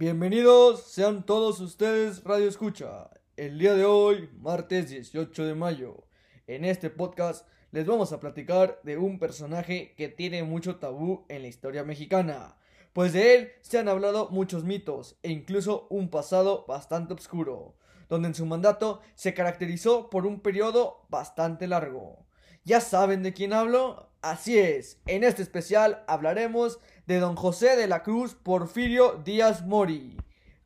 [0.00, 3.10] Bienvenidos sean todos ustedes Radio Escucha.
[3.36, 6.04] El día de hoy, martes 18 de mayo,
[6.46, 11.42] en este podcast les vamos a platicar de un personaje que tiene mucho tabú en
[11.42, 12.58] la historia mexicana,
[12.92, 17.74] pues de él se han hablado muchos mitos e incluso un pasado bastante oscuro,
[18.08, 22.24] donde en su mandato se caracterizó por un periodo bastante largo.
[22.64, 24.12] ¿Ya saben de quién hablo?
[24.22, 30.14] Así es, en este especial hablaremos de don José de la Cruz Porfirio Díaz Mori.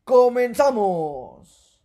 [0.03, 1.81] ¡Comenzamos!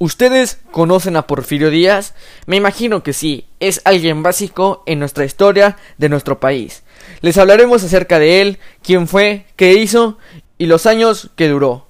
[0.00, 2.14] ¿Ustedes conocen a Porfirio Díaz?
[2.46, 6.82] Me imagino que sí, es alguien básico en nuestra historia de nuestro país.
[7.20, 10.16] Les hablaremos acerca de él, quién fue, qué hizo
[10.58, 11.86] y los años que duró.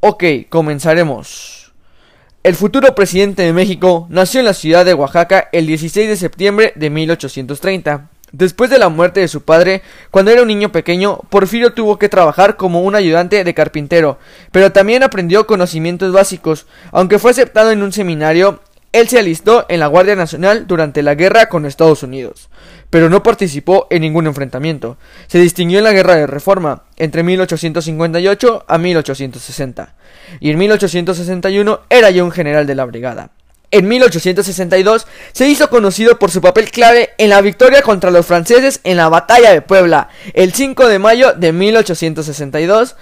[0.00, 1.72] Ok, comenzaremos.
[2.42, 6.72] El futuro presidente de México nació en la ciudad de Oaxaca el 16 de septiembre
[6.74, 8.08] de 1830.
[8.32, 12.08] Después de la muerte de su padre, cuando era un niño pequeño, Porfirio tuvo que
[12.08, 14.18] trabajar como un ayudante de carpintero,
[14.52, 16.66] pero también aprendió conocimientos básicos.
[16.92, 18.60] Aunque fue aceptado en un seminario,
[18.92, 22.48] él se alistó en la Guardia Nacional durante la guerra con Estados Unidos,
[22.90, 24.98] pero no participó en ningún enfrentamiento.
[25.28, 29.94] Se distinguió en la Guerra de Reforma entre 1858 a 1860,
[30.40, 33.30] y en 1861 era ya un general de la brigada.
[33.72, 38.80] En 1862 se hizo conocido por su papel clave en la victoria contra los franceses
[38.82, 42.96] en la batalla de Puebla, el 5 de mayo de 1862.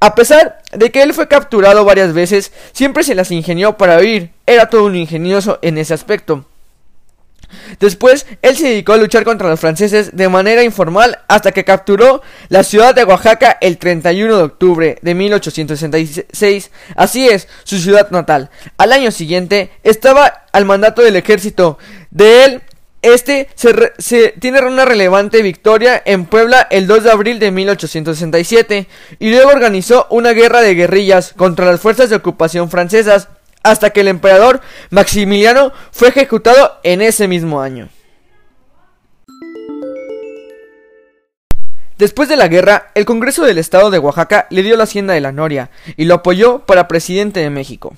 [0.00, 4.30] A pesar de que él fue capturado varias veces, siempre se las ingenió para huir,
[4.46, 6.46] era todo un ingenioso en ese aspecto.
[7.80, 12.22] Después, él se dedicó a luchar contra los franceses de manera informal hasta que capturó
[12.48, 16.70] la ciudad de Oaxaca el 31 de octubre de 1866.
[16.96, 18.50] Así es, su ciudad natal.
[18.76, 21.78] Al año siguiente, estaba al mandato del ejército.
[22.10, 22.62] De él,
[23.04, 28.86] este se, tiene una relevante victoria en Puebla el 2 de abril de 1867
[29.18, 33.28] y luego organizó una guerra de guerrillas contra las fuerzas de ocupación francesas
[33.64, 34.60] hasta que el emperador
[34.90, 37.88] Maximiliano fue ejecutado en ese mismo año.
[41.98, 45.20] Después de la guerra, el Congreso del Estado de Oaxaca le dio la hacienda de
[45.20, 47.96] la Noria y lo apoyó para presidente de México.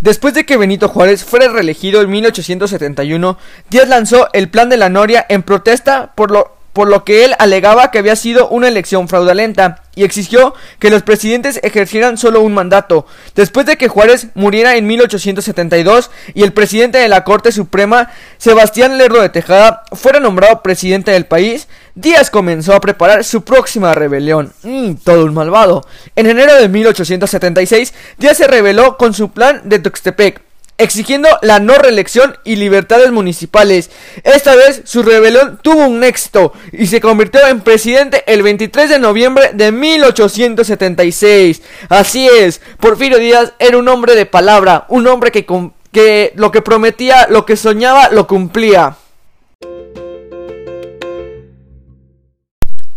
[0.00, 3.36] Después de que Benito Juárez fuera reelegido en 1871,
[3.68, 7.34] Díaz lanzó el Plan de la Noria en protesta por lo por lo que él
[7.40, 12.54] alegaba que había sido una elección fraudulenta y exigió que los presidentes ejercieran solo un
[12.54, 13.04] mandato.
[13.34, 18.96] Después de que Juárez muriera en 1872 y el presidente de la Corte Suprema, Sebastián
[18.96, 21.66] Lerdo de Tejada, fuera nombrado presidente del país,
[21.96, 24.52] Díaz comenzó a preparar su próxima rebelión.
[24.62, 25.84] Mm, todo un malvado.
[26.14, 30.47] En enero de 1876, Díaz se rebeló con su plan de Tuxtepec
[30.78, 33.90] exigiendo la no reelección y libertades municipales.
[34.22, 38.98] Esta vez su rebelión tuvo un éxito y se convirtió en presidente el 23 de
[38.98, 41.62] noviembre de 1876.
[41.88, 45.44] Así es, Porfirio Díaz era un hombre de palabra, un hombre que,
[45.92, 48.96] que lo que prometía, lo que soñaba, lo cumplía.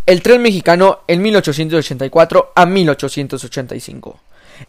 [0.05, 4.19] El tren mexicano en 1884 a 1885.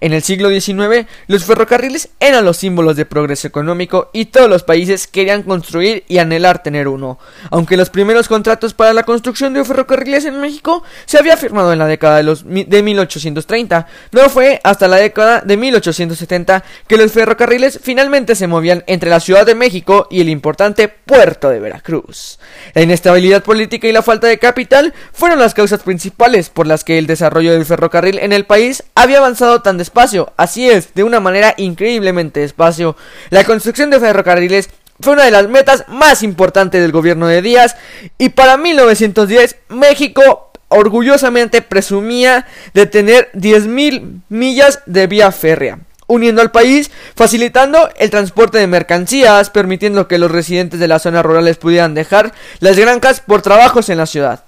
[0.00, 4.62] En el siglo XIX, los ferrocarriles eran los símbolos de progreso económico y todos los
[4.62, 7.18] países querían construir y anhelar tener uno.
[7.50, 11.78] Aunque los primeros contratos para la construcción de ferrocarriles en México se había firmado en
[11.78, 17.12] la década de, los, de 1830, no fue hasta la década de 1870 que los
[17.12, 22.38] ferrocarriles finalmente se movían entre la Ciudad de México y el importante puerto de Veracruz.
[22.74, 26.98] La inestabilidad política y la falta de capital fueron las causas principales por las que
[26.98, 31.20] el desarrollo del ferrocarril en el país había avanzado tan despacio, así es, de una
[31.20, 32.96] manera increíblemente despacio.
[33.30, 34.70] La construcción de ferrocarriles
[35.00, 37.76] fue una de las metas más importantes del gobierno de Díaz
[38.18, 46.50] y para 1910 México orgullosamente presumía de tener 10.000 millas de vía férrea uniendo al
[46.50, 51.94] país, facilitando el transporte de mercancías, permitiendo que los residentes de las zonas rurales pudieran
[51.94, 54.44] dejar las granjas por trabajos en la ciudad.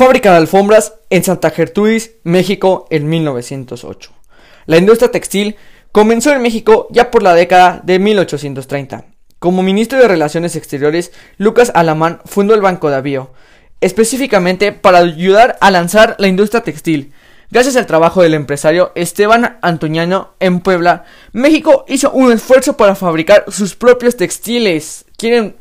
[0.00, 4.10] Fábrica de alfombras en Santa Gertrudis, México, en 1908.
[4.64, 5.56] La industria textil
[5.92, 9.04] comenzó en México ya por la década de 1830.
[9.38, 13.34] Como ministro de Relaciones Exteriores, Lucas Alamán fundó el Banco de Avío,
[13.82, 17.12] específicamente para ayudar a lanzar la industria textil.
[17.50, 23.44] Gracias al trabajo del empresario Esteban Antoñano en Puebla, México hizo un esfuerzo para fabricar
[23.48, 25.04] sus propios textiles.
[25.20, 25.54] Quieren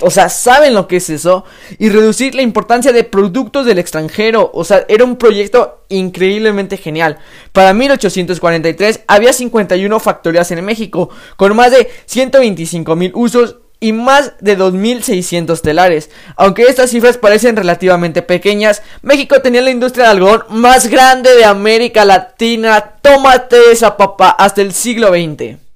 [0.00, 1.44] o sea, saben lo que es eso.
[1.78, 4.50] Y reducir la importancia de productos del extranjero.
[4.52, 7.18] O sea, era un proyecto increíblemente genial.
[7.52, 14.32] Para 1843 había 51 factorías en México, con más de 125 mil usos y más
[14.40, 16.10] de 2.600 telares.
[16.36, 21.44] Aunque estas cifras parecen relativamente pequeñas, México tenía la industria de algodón más grande de
[21.44, 22.94] América Latina.
[23.02, 25.71] Tómate esa papá hasta el siglo XX.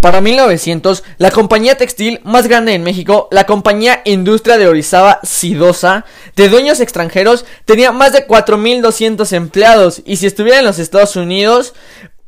[0.00, 6.06] Para 1900, la compañía textil más grande en México, la compañía Industria de Orizaba Sidosa,
[6.36, 11.74] de dueños extranjeros, tenía más de 4.200 empleados y si estuviera en los Estados Unidos,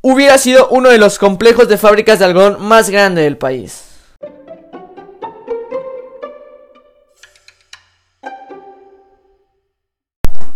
[0.03, 3.92] hubiera sido uno de los complejos de fábricas de algodón más grande del país.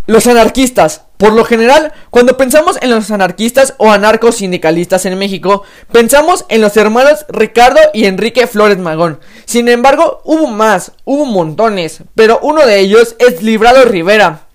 [0.07, 1.03] Los anarquistas.
[1.17, 6.61] Por lo general, cuando pensamos en los anarquistas o anarcos sindicalistas en México, pensamos en
[6.61, 9.19] los hermanos Ricardo y Enrique Flores Magón.
[9.47, 14.47] Sin embargo, hubo más, hubo montones, pero uno de ellos es Librado Rivera,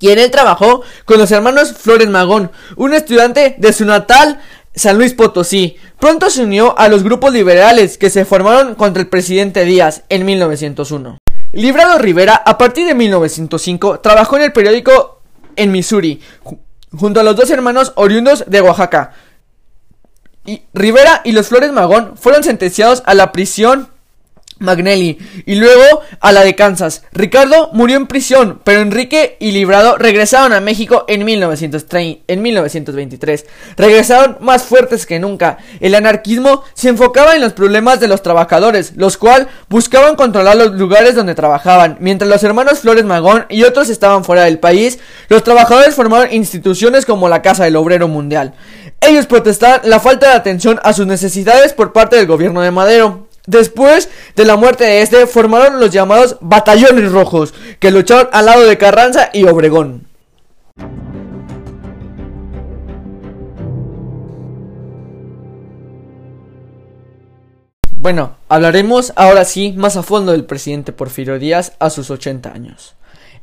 [0.00, 4.40] quien él trabajó con los hermanos Flores Magón, un estudiante de su natal
[4.74, 5.76] San Luis Potosí.
[6.00, 10.24] Pronto se unió a los grupos liberales que se formaron contra el presidente Díaz en
[10.24, 11.18] 1901.
[11.54, 15.22] Librado Rivera, a partir de 1905, trabajó en el periódico
[15.56, 16.20] en Missouri,
[16.92, 19.12] junto a los dos hermanos oriundos de Oaxaca.
[20.44, 23.88] Y Rivera y los Flores Magón fueron sentenciados a la prisión
[24.58, 27.02] Magnelli y luego a la de Kansas.
[27.12, 33.46] Ricardo murió en prisión, pero Enrique y Librado regresaron a México en, 1930, en 1923.
[33.76, 35.58] Regresaron más fuertes que nunca.
[35.80, 40.72] El anarquismo se enfocaba en los problemas de los trabajadores, los cuales buscaban controlar los
[40.72, 41.96] lugares donde trabajaban.
[42.00, 44.98] Mientras los hermanos Flores Magón y otros estaban fuera del país,
[45.28, 48.54] los trabajadores formaron instituciones como la Casa del Obrero Mundial.
[49.00, 53.23] Ellos protestaban la falta de atención a sus necesidades por parte del gobierno de Madero.
[53.46, 58.66] Después de la muerte de este, formaron los llamados batallones rojos, que lucharon al lado
[58.66, 60.06] de Carranza y Obregón.
[67.98, 72.94] Bueno, hablaremos ahora sí más a fondo del presidente Porfirio Díaz a sus 80 años.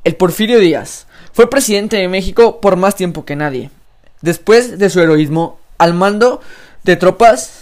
[0.03, 3.69] El Porfirio Díaz fue presidente de México por más tiempo que nadie.
[4.21, 6.41] Después de su heroísmo al mando
[6.83, 7.60] de tropas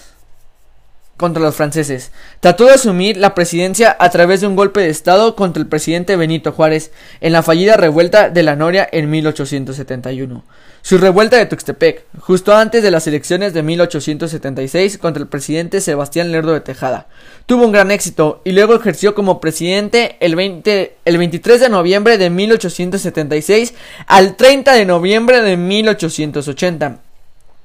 [1.19, 2.11] contra los franceses.
[2.39, 6.15] Trató de asumir la presidencia a través de un golpe de Estado contra el presidente
[6.15, 10.43] Benito Juárez en la fallida revuelta de la Noria en 1871.
[10.81, 16.31] Su revuelta de Tuxtepec, justo antes de las elecciones de 1876 contra el presidente Sebastián
[16.31, 17.07] Lerdo de Tejada.
[17.45, 22.17] Tuvo un gran éxito y luego ejerció como presidente el, 20, el 23 de noviembre
[22.17, 23.73] de 1876
[24.07, 27.08] al 30 de noviembre de 1880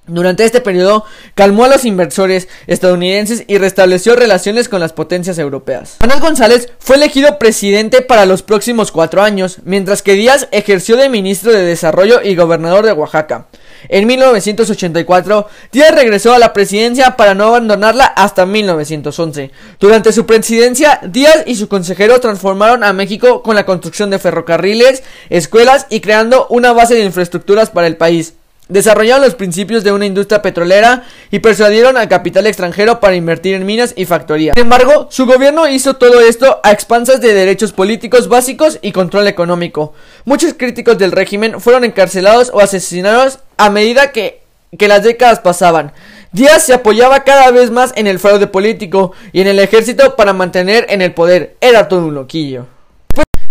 [0.07, 1.05] durante este periodo
[1.35, 5.97] calmó a los inversores estadounidenses y restableció relaciones con las potencias europeas.
[6.01, 11.09] Manuel González fue elegido presidente para los próximos cuatro años, mientras que Díaz ejerció de
[11.09, 13.47] ministro de Desarrollo y gobernador de Oaxaca.
[13.89, 19.51] En 1984, Díaz regresó a la presidencia para no abandonarla hasta 1911.
[19.81, 25.03] Durante su presidencia, Díaz y sus consejeros transformaron a México con la construcción de ferrocarriles,
[25.31, 28.35] escuelas y creando una base de infraestructuras para el país.
[28.69, 33.67] Desarrollaron los principios de una industria petrolera y persuadieron al capital extranjero para invertir en
[33.67, 34.55] minas y factorías.
[34.57, 39.29] Sin embargo, su gobierno hizo todo esto a expansas de derechos políticos básicos y control
[39.29, 39.93] económico.
[40.25, 44.41] Muchos críticos del régimen fueron encarcelados o asesinados a medida que,
[44.79, 45.93] que las décadas pasaban.
[46.33, 50.33] Díaz se apoyaba cada vez más en el fraude político y en el ejército para
[50.33, 51.55] mantener en el poder.
[51.61, 52.67] Era todo un loquillo.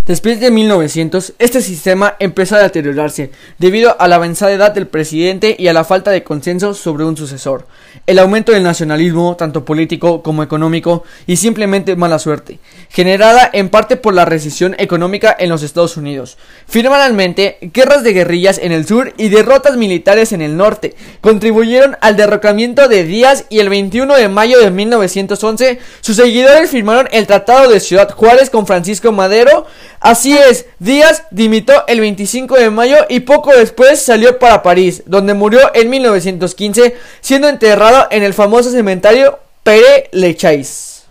[0.06, 5.56] Después de 1900, este sistema empezó a deteriorarse debido a la avanzada edad del presidente
[5.58, 7.68] y a la falta de consenso sobre un sucesor,
[8.06, 13.96] el aumento del nacionalismo, tanto político como económico, y simplemente mala suerte, generada en parte
[13.96, 16.38] por la recesión económica en los Estados Unidos.
[16.68, 22.18] Finalmente, guerras de guerrillas en el sur y derrotas militares en el norte contribuyeron al
[22.18, 27.70] derrocamiento de Díaz y el 21 de mayo de 1911 sus seguidores firmaron el Tratado
[27.70, 29.66] de Ciudad Juárez con Francisco Madero,
[30.04, 35.34] Así es, Díaz dimitió el 25 de mayo y poco después salió para París, donde
[35.34, 41.06] murió en 1915, siendo enterrado en el famoso cementerio Pere Lechais.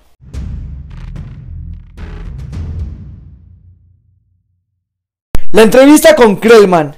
[5.52, 6.94] La entrevista con Krellman.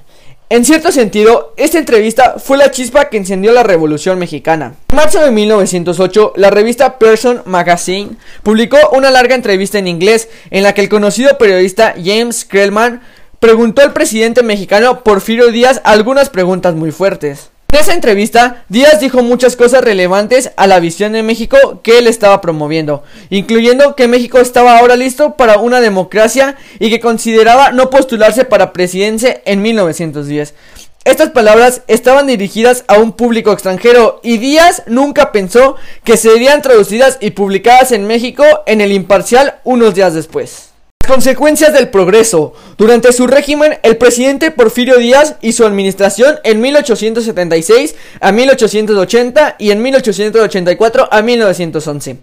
[0.47, 4.75] En cierto sentido, esta entrevista fue la chispa que encendió la Revolución Mexicana.
[4.89, 8.11] En marzo de 1908, la revista Person Magazine
[8.43, 13.01] publicó una larga entrevista en inglés en la que el conocido periodista James Krellman
[13.39, 17.49] preguntó al presidente mexicano Porfirio Díaz algunas preguntas muy fuertes.
[17.75, 22.07] En esa entrevista, Díaz dijo muchas cosas relevantes a la visión de México que él
[22.07, 27.89] estaba promoviendo, incluyendo que México estaba ahora listo para una democracia y que consideraba no
[27.89, 30.53] postularse para presidencia en 1910.
[31.03, 37.17] Estas palabras estaban dirigidas a un público extranjero y Díaz nunca pensó que serían traducidas
[37.19, 40.74] y publicadas en México en el imparcial unos días después.
[41.07, 42.53] Consecuencias del progreso.
[42.77, 49.69] Durante su régimen, el presidente Porfirio Díaz y su administración en 1876 a 1880 y
[49.69, 52.17] en 1884 a 1911.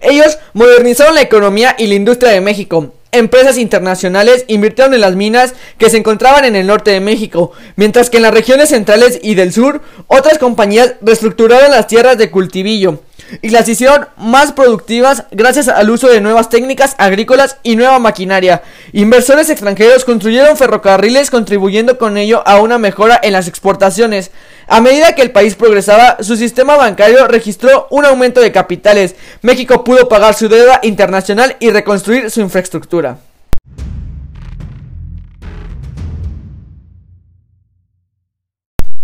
[0.00, 2.92] Ellos modernizaron la economía y la industria de México.
[3.12, 8.10] Empresas internacionales invirtieron en las minas que se encontraban en el norte de México, mientras
[8.10, 13.00] que en las regiones centrales y del sur otras compañías reestructuraron las tierras de cultivillo
[13.42, 18.62] y las hicieron más productivas gracias al uso de nuevas técnicas agrícolas y nueva maquinaria.
[18.92, 24.30] Inversores extranjeros construyeron ferrocarriles contribuyendo con ello a una mejora en las exportaciones.
[24.68, 29.14] A medida que el país progresaba, su sistema bancario registró un aumento de capitales.
[29.42, 33.18] México pudo pagar su deuda internacional y reconstruir su infraestructura.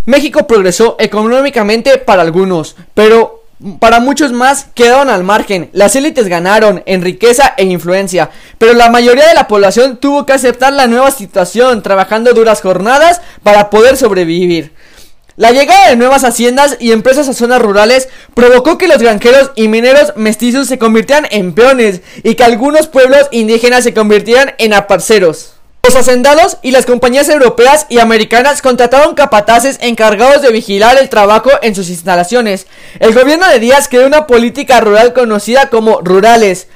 [0.05, 3.42] México progresó económicamente para algunos, pero
[3.79, 5.69] para muchos más quedaron al margen.
[5.73, 10.33] Las élites ganaron en riqueza e influencia, pero la mayoría de la población tuvo que
[10.33, 14.73] aceptar la nueva situación, trabajando duras jornadas para poder sobrevivir.
[15.35, 19.67] La llegada de nuevas haciendas y empresas a zonas rurales provocó que los granjeros y
[19.67, 25.52] mineros mestizos se convirtieran en peones y que algunos pueblos indígenas se convirtieran en aparceros.
[25.85, 31.49] Los hacendados y las compañías europeas y americanas contrataron capataces encargados de vigilar el trabajo
[31.61, 32.67] en sus instalaciones.
[33.01, 36.67] El gobierno de Díaz creó una política rural conocida como rurales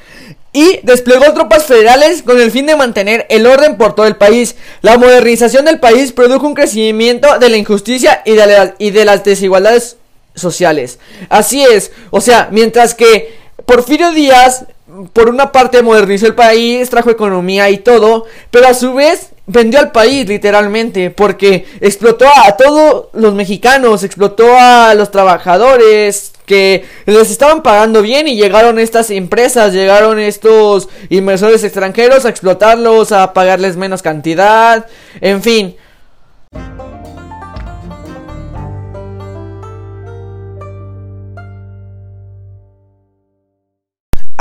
[0.52, 4.58] y desplegó tropas federales con el fin de mantener el orden por todo el país.
[4.82, 9.96] La modernización del país produjo un crecimiento de la injusticia y de, las desigualdades
[10.36, 11.00] sociales.
[11.30, 14.66] Así es, o sea, mientras que Porfirio Díaz
[15.14, 19.80] por una parte modernizó el país, trajo economía y todo, pero a su vez vendió
[19.80, 27.30] al país literalmente, porque explotó a todos los mexicanos, explotó a los trabajadores que les
[27.30, 33.76] estaban pagando bien y llegaron estas empresas, llegaron estos inversores extranjeros a explotarlos, a pagarles
[33.76, 34.86] menos cantidad,
[35.22, 35.76] en fin.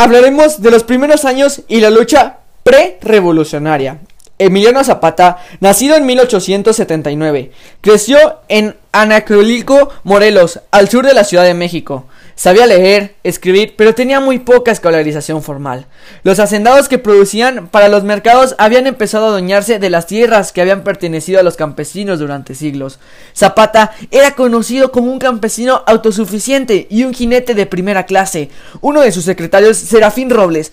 [0.07, 3.99] Hablaremos de los primeros años y la lucha pre-revolucionaria.
[4.39, 11.55] Emiliano Zapata, nacido en 1879, creció en Anacrolico, Morelos, al sur de la Ciudad de
[11.55, 12.07] México.
[12.39, 15.87] Sabía leer, escribir, pero tenía muy poca escolarización formal.
[16.23, 20.61] Los hacendados que producían para los mercados habían empezado a adueñarse de las tierras que
[20.61, 22.99] habían pertenecido a los campesinos durante siglos.
[23.35, 28.51] Zapata era conocido como un campesino autosuficiente y un jinete de primera clase.
[28.83, 30.73] Uno de sus secretarios, Serafín Robles,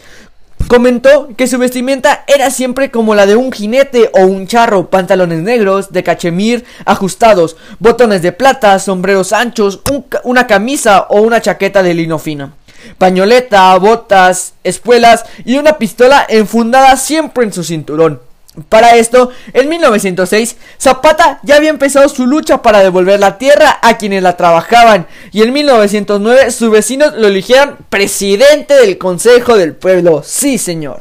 [0.68, 5.40] Comentó que su vestimenta era siempre como la de un jinete o un charro, pantalones
[5.40, 9.82] negros de cachemir ajustados, botones de plata, sombreros anchos,
[10.24, 12.54] una camisa o una chaqueta de lino fino,
[12.98, 18.33] pañoleta, botas, espuelas y una pistola enfundada siempre en su cinturón.
[18.70, 23.98] Para esto, en 1906, Zapata ya había empezado su lucha para devolver la tierra a
[23.98, 30.22] quienes la trabajaban y en 1909 sus vecinos lo eligieron presidente del Consejo del Pueblo.
[30.24, 31.00] Sí, señor.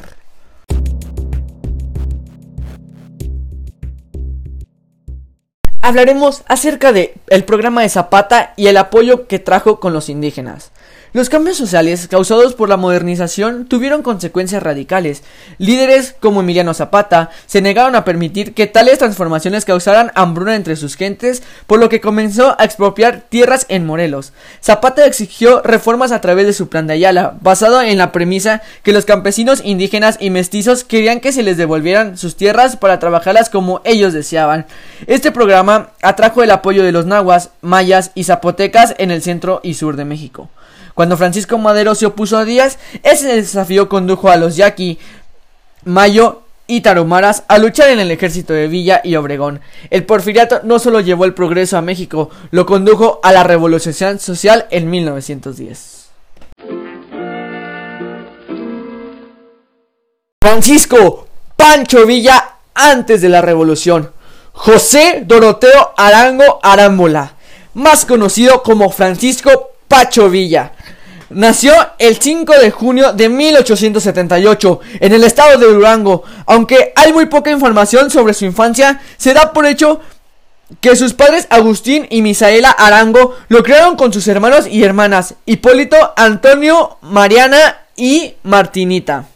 [5.82, 10.71] Hablaremos acerca de el programa de Zapata y el apoyo que trajo con los indígenas.
[11.14, 15.23] Los cambios sociales causados por la modernización tuvieron consecuencias radicales.
[15.59, 20.97] Líderes como Emiliano Zapata se negaron a permitir que tales transformaciones causaran hambruna entre sus
[20.97, 24.33] gentes, por lo que comenzó a expropiar tierras en Morelos.
[24.64, 28.95] Zapata exigió reformas a través de su plan de Ayala, basado en la premisa que
[28.95, 33.83] los campesinos indígenas y mestizos querían que se les devolvieran sus tierras para trabajarlas como
[33.85, 34.64] ellos deseaban.
[35.07, 39.75] Este programa atrajo el apoyo de los nahuas, mayas y zapotecas en el centro y
[39.75, 40.49] sur de México.
[40.95, 44.99] Cuando Francisco Madero se opuso a Díaz, ese desafío condujo a los yaqui,
[45.85, 49.61] mayo y tarumaras a luchar en el ejército de Villa y Obregón.
[49.91, 54.67] El porfiriato no solo llevó el progreso a México, lo condujo a la revolución social
[54.71, 56.03] en 1910.
[60.41, 64.13] Francisco Pancho Villa antes de la revolución.
[64.53, 67.35] José Doroteo Arango Arámbula,
[67.75, 70.73] más conocido como Francisco Pacho Villa.
[71.29, 76.25] Nació el 5 de junio de 1878 en el estado de Durango.
[76.47, 80.01] Aunque hay muy poca información sobre su infancia, se da por hecho
[80.81, 86.15] que sus padres Agustín y Misaela Arango lo crearon con sus hermanos y hermanas Hipólito,
[86.17, 89.27] Antonio, Mariana y Martinita.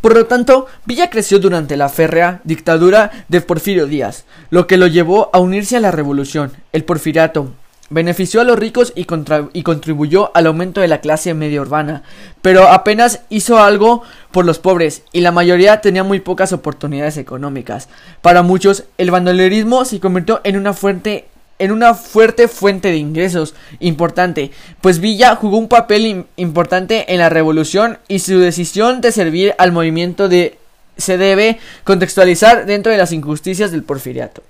[0.00, 4.88] Por lo tanto, Villa creció durante la férrea dictadura de Porfirio Díaz, lo que lo
[4.88, 7.52] llevó a unirse a la revolución, el porfiriato,
[7.88, 9.06] Benefició a los ricos y,
[9.52, 12.02] y, contribuyó al aumento de la clase media urbana,
[12.42, 14.02] pero apenas hizo algo
[14.32, 17.88] por los pobres y la mayoría tenía muy pocas oportunidades económicas.
[18.22, 21.26] Para muchos, el bandolerismo se convirtió en una fuente
[21.58, 24.50] en una fuerte fuente de ingresos importante,
[24.80, 29.72] pues Villa jugó un papel importante en la revolución y su decisión de servir al
[29.72, 30.58] movimiento de
[30.96, 34.42] se debe contextualizar dentro de las injusticias del porfiriato.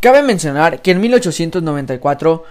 [0.00, 2.44] Cabe mencionar que en 1894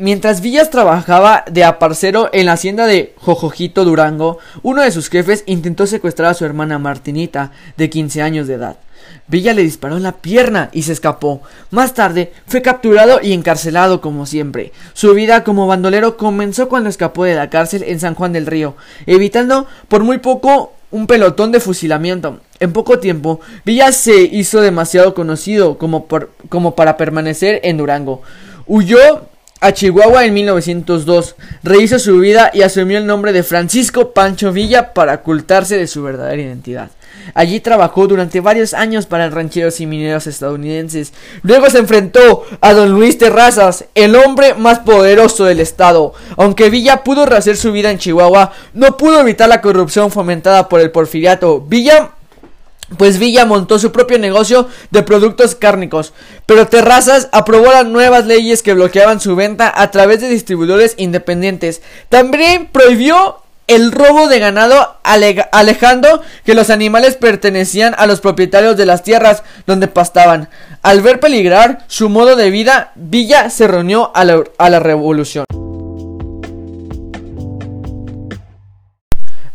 [0.00, 5.42] Mientras Villas trabajaba de aparcero en la hacienda de Jojojito Durango, uno de sus jefes
[5.46, 8.76] intentó secuestrar a su hermana Martinita, de 15 años de edad.
[9.26, 11.42] Villa le disparó en la pierna y se escapó.
[11.72, 14.70] Más tarde fue capturado y encarcelado como siempre.
[14.92, 18.76] Su vida como bandolero comenzó cuando escapó de la cárcel en San Juan del Río,
[19.06, 22.38] evitando por muy poco un pelotón de fusilamiento.
[22.60, 26.06] En poco tiempo, Villa se hizo demasiado conocido como,
[26.48, 28.22] como para permanecer en Durango.
[28.68, 29.26] Huyó
[29.60, 34.94] a Chihuahua en 1902, rehizo su vida y asumió el nombre de Francisco Pancho Villa
[34.94, 36.90] para ocultarse de su verdadera identidad.
[37.34, 41.12] Allí trabajó durante varios años para rancheros y mineros estadounidenses.
[41.42, 46.14] Luego se enfrentó a don Luis Terrazas, el hombre más poderoso del estado.
[46.36, 50.80] Aunque Villa pudo rehacer su vida en Chihuahua, no pudo evitar la corrupción fomentada por
[50.80, 51.60] el porfiriato.
[51.60, 52.12] Villa
[52.96, 56.12] pues Villa montó su propio negocio de productos cárnicos,
[56.46, 61.82] pero Terrazas aprobó las nuevas leyes que bloqueaban su venta a través de distribuidores independientes.
[62.08, 68.86] También prohibió el robo de ganado alejando que los animales pertenecían a los propietarios de
[68.86, 70.48] las tierras donde pastaban.
[70.80, 75.44] Al ver peligrar su modo de vida, Villa se reunió a la, a la revolución.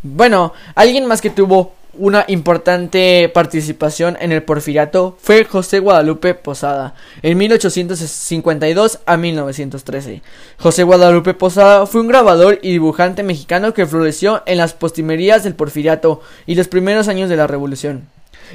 [0.03, 6.95] Bueno, alguien más que tuvo una importante participación en el porfiriato fue José Guadalupe Posada,
[7.21, 10.21] en 1852 a 1913.
[10.57, 15.55] José Guadalupe Posada fue un grabador y dibujante mexicano que floreció en las postimerías del
[15.55, 18.07] porfiriato y los primeros años de la revolución.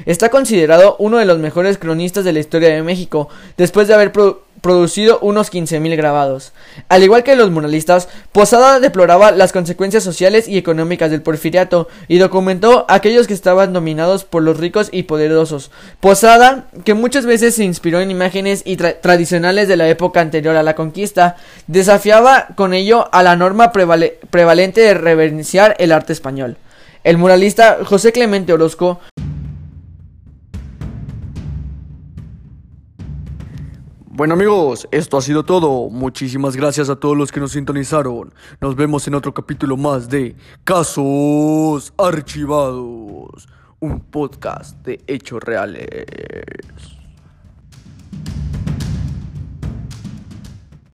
[0.05, 4.11] Está considerado uno de los mejores cronistas de la historia de México, después de haber
[5.21, 6.53] unos 15.000 grabados.
[6.89, 12.17] Al igual que los muralistas, Posada deploraba las consecuencias sociales y económicas del porfiriato y
[12.17, 15.71] documentó aquellos que estaban dominados por los ricos y poderosos.
[15.99, 20.63] Posada, que muchas veces se inspiró en imágenes y tradicionales de la época anterior a
[20.63, 21.35] la conquista,
[21.67, 26.57] desafiaba con ello a la norma prevalente de reverenciar el arte español.
[27.03, 28.99] El muralista José Clemente Orozco
[34.19, 35.89] Bueno amigos, esto ha sido todo.
[35.89, 38.33] Muchísimas gracias a todos los que nos sintonizaron.
[38.59, 43.47] Nos vemos en otro capítulo más de Casos Archivados,
[43.79, 46.98] un podcast de hechos reales.